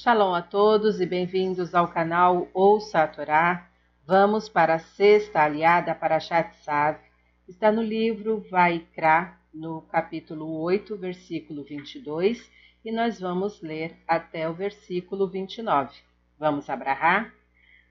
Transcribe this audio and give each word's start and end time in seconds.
Shalom 0.00 0.32
a 0.32 0.40
todos 0.40 1.00
e 1.00 1.06
bem-vindos 1.06 1.74
ao 1.74 1.88
canal 1.88 2.46
Ouça 2.54 3.02
a 3.02 3.08
Torá. 3.08 3.68
Vamos 4.06 4.48
para 4.48 4.74
a 4.74 4.78
sexta 4.78 5.42
aliada 5.42 5.92
para 5.92 6.20
Shatsav. 6.20 7.00
Está 7.48 7.72
no 7.72 7.82
livro 7.82 8.46
Vaikra, 8.48 9.36
no 9.52 9.82
capítulo 9.82 10.60
8, 10.60 10.96
versículo 10.96 11.64
22, 11.64 12.48
e 12.84 12.92
nós 12.92 13.18
vamos 13.18 13.60
ler 13.60 13.96
até 14.06 14.48
o 14.48 14.54
versículo 14.54 15.26
29. 15.26 15.98
Vamos 16.38 16.70
abrahar? 16.70 17.34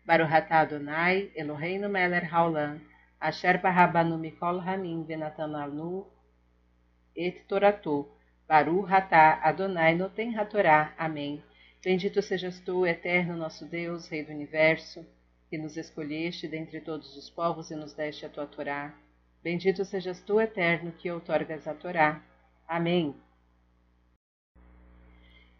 Baruch 0.05 0.31
atah 0.31 0.61
Adonai, 0.61 1.29
Eloheinu 1.35 1.89
melech 1.89 2.25
haolam, 2.31 2.79
asher 3.19 3.57
barabanu 3.61 4.17
mikol 4.17 4.61
hamim 4.61 5.03
venatan 5.03 5.51
lanu 5.51 6.07
et 7.13 7.45
toratu, 7.49 8.07
Baruch 8.47 8.89
atah 8.93 9.41
Adonai 9.43 9.93
noten 9.93 10.39
hatorá. 10.39 10.93
Amém. 10.97 11.43
Bendito 11.83 12.21
sejas 12.23 12.59
tu, 12.59 12.85
eterno 12.85 13.37
nosso 13.37 13.63
Deus, 13.65 14.07
Rei 14.07 14.23
do 14.23 14.31
Universo, 14.31 15.05
que 15.47 15.57
nos 15.57 15.77
escolheste 15.77 16.47
dentre 16.47 16.81
todos 16.81 17.15
os 17.15 17.29
povos 17.29 17.69
e 17.69 17.75
nos 17.75 17.93
deste 17.93 18.25
a 18.25 18.29
tua 18.29 18.47
Torá. 18.47 18.97
Bendito 19.43 19.85
sejas 19.85 20.19
tu, 20.21 20.41
eterno, 20.41 20.91
que 20.91 21.09
outorgas 21.11 21.67
a 21.67 21.75
Torá. 21.75 22.23
Amém. 22.67 23.15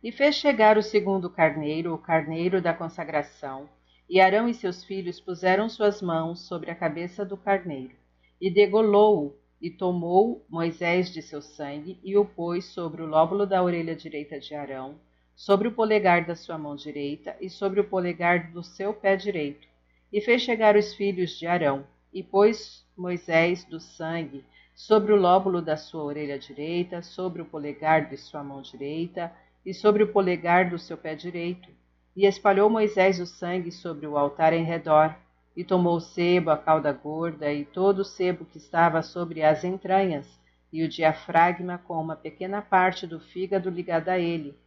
E 0.04 0.12
fez 0.12 0.36
chegar 0.36 0.78
o 0.78 0.82
segundo 0.84 1.30
carneiro, 1.30 1.94
o 1.94 1.98
carneiro 1.98 2.62
da 2.62 2.74
consagração, 2.74 3.70
e 4.10 4.20
Arão 4.20 4.50
e 4.50 4.54
seus 4.54 4.84
filhos 4.84 5.20
puseram 5.20 5.70
suas 5.70 6.02
mãos 6.02 6.48
sobre 6.48 6.72
a 6.72 6.76
cabeça 6.76 7.24
do 7.24 7.38
carneiro, 7.38 7.96
e 8.42 8.50
degolou-o, 8.50 9.38
e 9.62 9.70
tomou 9.70 10.46
Moisés 10.50 11.14
de 11.14 11.22
seu 11.22 11.42
sangue, 11.42 12.00
e 12.04 12.18
o 12.18 12.26
pôs 12.26 12.66
sobre 12.66 13.02
o 13.04 13.08
lóbulo 13.08 13.46
da 13.46 13.62
orelha 13.62 13.96
direita 13.96 14.40
de 14.40 14.54
Arão, 14.56 15.00
sobre 15.38 15.70
o 15.70 15.72
polegar 15.72 16.26
da 16.26 16.36
sua 16.36 16.58
mão 16.58 16.76
direita, 16.76 17.34
e 17.40 17.50
sobre 17.50 17.80
o 17.80 17.86
polegar 17.86 18.52
do 18.52 18.62
seu 18.62 18.94
pé 18.94 19.16
direito. 19.16 19.66
E 20.12 20.20
fez 20.20 20.42
chegar 20.42 20.76
os 20.76 20.94
filhos 20.94 21.40
de 21.40 21.48
Arão, 21.48 21.88
e 22.14 22.22
pôs 22.22 22.86
Moisés 22.98 23.64
do 23.64 23.80
sangue 23.80 24.44
sobre 24.76 25.14
o 25.14 25.16
lóbulo 25.16 25.62
da 25.62 25.78
sua 25.78 26.04
orelha 26.04 26.38
direita, 26.38 27.02
sobre 27.02 27.42
o 27.42 27.46
polegar 27.46 28.10
de 28.10 28.18
sua 28.18 28.44
mão 28.44 28.62
direita, 28.62 29.32
e 29.66 29.74
sobre 29.74 30.04
o 30.04 30.12
polegar 30.12 30.70
do 30.70 30.78
seu 30.78 30.98
pé 30.98 31.16
direito 31.16 31.70
e 32.18 32.26
espalhou 32.26 32.68
Moisés 32.68 33.20
o 33.20 33.28
sangue 33.28 33.72
sobre 33.72 34.08
o 34.08 34.18
altar 34.18 34.52
em 34.52 34.64
redor, 34.64 35.16
e 35.56 35.64
tomou 35.64 35.98
o 35.98 36.02
sebo, 36.02 36.50
a 36.50 36.58
cauda 36.58 36.92
gorda, 36.92 37.54
e 37.54 37.64
todo 37.64 38.00
o 38.00 38.06
sebo 38.06 38.44
que 38.44 38.58
estava 38.58 39.04
sobre 39.04 39.44
as 39.44 39.64
entranhas, 39.64 40.28
e 40.74 40.84
o 40.84 40.90
diafragma 40.90 41.78
com 41.78 41.94
uma 41.94 42.16
pequena 42.16 42.60
parte 42.60 43.06
do 43.06 43.20
fígado 43.20 43.70
ligada 43.70 44.14
a 44.14 44.20
ele, 44.20 44.58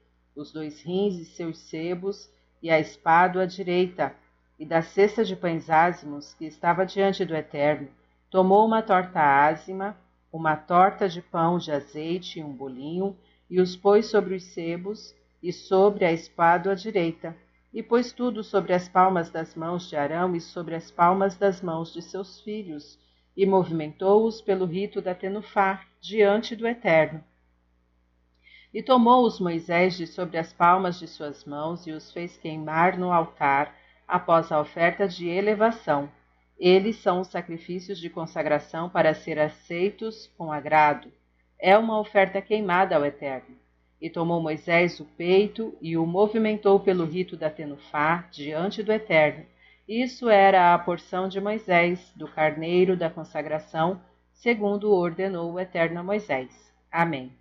os 0.41 0.51
dois 0.51 0.83
rins 0.83 1.19
e 1.19 1.25
seus 1.25 1.59
sebos, 1.59 2.31
e 2.63 2.71
a 2.71 2.81
espada 2.81 3.43
à 3.43 3.47
direita, 3.47 4.15
e 4.59 4.65
da 4.65 4.83
cesta 4.83 5.25
de 5.25 5.37
pães 5.37 5.71
ázimos 5.71 6.35
que 6.35 6.45
estava 6.45 6.85
diante 6.85 7.25
do 7.25 7.35
Eterno, 7.35 7.89
tomou 8.31 8.67
uma 8.67 8.83
torta 8.83 9.21
ázima, 9.21 9.97
uma 10.33 10.57
torta 10.57 11.09
de 11.09 11.21
pão 11.21 11.59
de 11.59 11.73
azeite 11.73 12.39
e 12.39 12.43
um 12.43 12.53
bolinho, 12.53 13.17
e 13.49 13.61
os 13.61 13.77
pôs 13.77 14.07
sobre 14.07 14.35
os 14.35 14.45
sebos, 14.45 15.15
e 15.43 15.53
sobre 15.53 16.05
a 16.05 16.13
espada 16.13 16.73
à 16.73 16.75
direita, 16.75 17.37
e 17.73 17.83
pôs 17.83 18.13
tudo 18.13 18.43
sobre 18.43 18.73
as 18.73 18.89
palmas 18.89 19.31
das 19.31 19.55
mãos 19.55 19.89
de 19.89 19.97
Arão 19.97 20.35
e 20.35 20.41
sobre 20.41 20.75
as 20.75 20.91
palmas 20.91 21.37
das 21.37 21.63
mãos 21.63 21.93
de 21.93 22.03
seus 22.03 22.41
filhos, 22.41 22.99
e 23.37 23.47
movimentou-os 23.47 24.41
pelo 24.41 24.67
rito 24.67 25.01
da 25.01 25.15
Tenufá, 25.15 25.83
diante 26.01 26.55
do 26.57 26.67
Eterno. 26.67 27.25
E 28.73 28.83
tomou-os 28.83 29.41
Moisés 29.41 29.97
de 29.97 30.07
sobre 30.07 30.39
as 30.39 30.53
palmas 30.53 30.99
de 30.99 31.09
suas 31.09 31.45
mãos 31.45 31.87
e 31.87 31.91
os 31.91 32.13
fez 32.13 32.37
queimar 32.37 32.97
no 32.97 33.13
altar, 33.13 33.75
após 34.07 34.53
a 34.53 34.61
oferta 34.61 35.09
de 35.09 35.29
elevação. 35.29 36.09
Eles 36.59 36.97
são 36.97 37.21
os 37.21 37.29
sacrifícios 37.29 37.99
de 37.99 38.09
consagração 38.09 38.89
para 38.89 39.15
ser 39.15 39.39
aceitos 39.39 40.31
com 40.37 40.53
agrado. 40.53 41.11
É 41.59 41.77
uma 41.77 41.99
oferta 41.99 42.41
queimada 42.41 42.95
ao 42.95 43.05
Eterno. 43.05 43.57
E 44.01 44.09
tomou 44.09 44.41
Moisés 44.41 45.01
o 45.01 45.05
peito 45.05 45.77
e 45.81 45.97
o 45.97 46.07
movimentou 46.07 46.79
pelo 46.79 47.05
rito 47.05 47.37
da 47.37 47.51
Tenufá 47.51 48.29
diante 48.31 48.83
do 48.83 48.93
Eterno. 48.93 49.45
Isso 49.89 50.29
era 50.29 50.73
a 50.73 50.79
porção 50.79 51.29
de 51.29 51.41
Moisés, 51.41 52.13
do 52.15 52.29
carneiro 52.29 52.97
da 52.97 53.11
consagração, 53.11 54.01
segundo 54.33 54.93
ordenou 54.93 55.53
o 55.53 55.61
Eterno 55.61 56.01
a 56.01 56.03
Moisés. 56.03 56.73
Amém. 56.91 57.40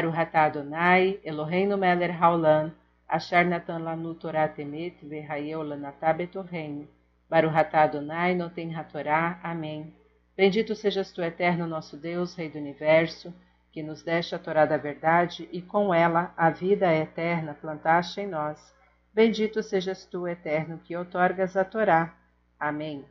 Ratá 0.00 0.44
Adonai, 0.44 1.20
Eloheinu 1.24 1.76
Meler 1.76 2.10
Haolam, 2.10 2.72
Asher 3.08 3.46
Natan 3.46 3.78
Lanu 3.78 4.14
Torah 4.14 4.48
Temet, 4.48 4.96
Verrael 5.02 5.62
Lanatá 5.62 6.12
Betorreino. 6.12 6.88
Ratá 7.30 7.82
Adonai, 7.82 8.34
Noten 8.34 8.74
Hatorá. 8.74 9.40
Amém. 9.42 9.94
Bendito 10.36 10.74
sejas 10.74 11.12
tu, 11.12 11.22
Eterno 11.22 11.66
nosso 11.66 11.96
Deus, 11.96 12.34
Rei 12.34 12.48
do 12.48 12.58
Universo, 12.58 13.32
que 13.72 13.82
nos 13.82 14.02
deste 14.02 14.34
a 14.34 14.38
Torá 14.38 14.66
da 14.66 14.76
verdade 14.76 15.48
e 15.52 15.62
com 15.62 15.92
ela 15.92 16.32
a 16.36 16.50
vida 16.50 16.92
eterna 16.92 17.54
plantaste 17.54 18.20
em 18.20 18.26
nós. 18.26 18.74
Bendito 19.12 19.62
sejas 19.62 20.04
tu, 20.06 20.26
eterno, 20.26 20.78
que 20.78 20.96
outorgas 20.96 21.56
a 21.56 21.64
Torá. 21.64 22.14
Amém. 22.58 23.04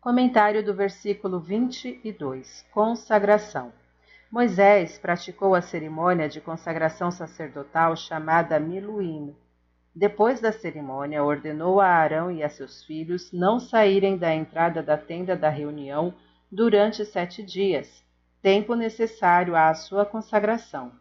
Comentário 0.00 0.64
do 0.64 0.74
versículo 0.74 1.40
22. 1.40 2.66
Consagração. 2.70 3.72
Moisés 4.30 4.98
praticou 4.98 5.54
a 5.54 5.62
cerimônia 5.62 6.28
de 6.28 6.40
consagração 6.40 7.12
sacerdotal 7.12 7.94
chamada 7.96 8.58
Miluim. 8.58 9.34
Depois 9.94 10.40
da 10.40 10.50
cerimônia, 10.50 11.22
ordenou 11.22 11.80
a 11.80 11.86
Arão 11.86 12.30
e 12.30 12.42
a 12.42 12.48
seus 12.48 12.82
filhos 12.82 13.30
não 13.32 13.60
saírem 13.60 14.18
da 14.18 14.34
entrada 14.34 14.82
da 14.82 14.98
tenda 14.98 15.36
da 15.36 15.48
reunião 15.48 16.12
durante 16.50 17.04
sete 17.04 17.40
dias, 17.40 18.04
tempo 18.42 18.74
necessário 18.74 19.54
à 19.54 19.72
sua 19.74 20.04
consagração. 20.04 20.92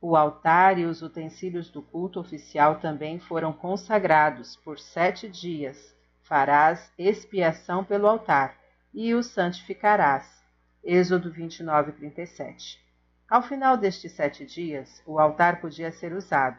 O 0.00 0.16
altar 0.16 0.78
e 0.78 0.86
os 0.86 1.02
utensílios 1.02 1.70
do 1.70 1.82
culto 1.82 2.18
oficial 2.18 2.76
também 2.76 3.18
foram 3.18 3.52
consagrados 3.52 4.56
por 4.56 4.78
sete 4.78 5.28
dias. 5.28 5.94
Farás 6.22 6.90
expiação 6.98 7.84
pelo 7.84 8.06
altar 8.06 8.56
e 8.94 9.14
o 9.14 9.22
santificarás. 9.22 10.39
Êxodo 10.82 11.30
29, 11.30 11.92
37. 11.92 12.82
Ao 13.28 13.42
final 13.42 13.76
destes 13.76 14.12
sete 14.12 14.46
dias, 14.46 15.02
o 15.06 15.18
altar 15.18 15.60
podia 15.60 15.92
ser 15.92 16.14
usado. 16.14 16.56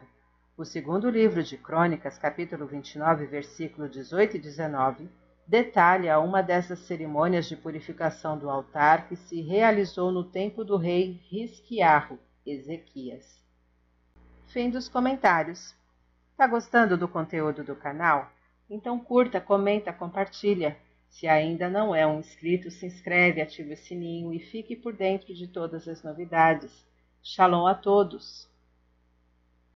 O 0.56 0.64
segundo 0.64 1.10
livro 1.10 1.42
de 1.42 1.56
Crônicas, 1.56 2.18
capítulo 2.18 2.64
29, 2.64 3.26
versículo 3.26 3.88
18 3.88 4.36
e 4.36 4.38
19, 4.38 5.08
detalha 5.44 6.20
uma 6.20 6.40
dessas 6.40 6.78
cerimônias 6.78 7.46
de 7.46 7.56
purificação 7.56 8.38
do 8.38 8.48
altar 8.48 9.08
que 9.08 9.16
se 9.16 9.40
realizou 9.40 10.12
no 10.12 10.22
tempo 10.22 10.62
do 10.62 10.76
rei 10.76 11.20
Risquiarro, 11.28 12.16
Ezequias. 12.46 13.42
Fim 14.46 14.70
dos 14.70 14.88
comentários. 14.88 15.74
Tá 16.36 16.46
gostando 16.46 16.96
do 16.96 17.08
conteúdo 17.08 17.64
do 17.64 17.74
canal? 17.74 18.30
Então 18.70 19.00
curta, 19.00 19.40
comenta, 19.40 19.92
compartilha. 19.92 20.76
Se 21.12 21.28
ainda 21.28 21.68
não 21.68 21.94
é 21.94 22.06
um 22.06 22.20
inscrito, 22.20 22.70
se 22.70 22.86
inscreve, 22.86 23.42
ative 23.42 23.74
o 23.74 23.76
sininho 23.76 24.32
e 24.32 24.40
fique 24.40 24.74
por 24.74 24.94
dentro 24.94 25.34
de 25.34 25.46
todas 25.46 25.86
as 25.86 26.02
novidades. 26.02 26.84
Shalom 27.22 27.66
a 27.66 27.74
todos! 27.74 28.50